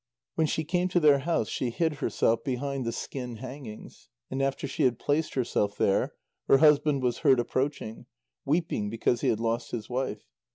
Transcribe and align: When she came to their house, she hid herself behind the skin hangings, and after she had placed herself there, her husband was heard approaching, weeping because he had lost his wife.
When 0.33 0.47
she 0.47 0.63
came 0.63 0.87
to 0.87 0.99
their 0.99 1.19
house, 1.19 1.47
she 1.47 1.69
hid 1.69 1.93
herself 2.01 2.43
behind 2.43 2.85
the 2.85 2.91
skin 2.91 3.35
hangings, 3.35 4.09
and 4.31 4.41
after 4.41 4.67
she 4.67 4.81
had 4.81 4.97
placed 4.97 5.35
herself 5.35 5.77
there, 5.77 6.15
her 6.47 6.57
husband 6.57 7.03
was 7.03 7.19
heard 7.19 7.39
approaching, 7.39 8.07
weeping 8.43 8.89
because 8.89 9.21
he 9.21 9.27
had 9.27 9.39
lost 9.39 9.69
his 9.69 9.91
wife. 9.91 10.23